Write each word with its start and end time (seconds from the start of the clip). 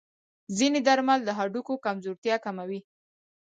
ځینې 0.57 0.79
درمل 0.87 1.19
د 1.25 1.29
هډوکو 1.37 1.73
کمزورتیا 1.85 2.35
کموي. 2.45 2.79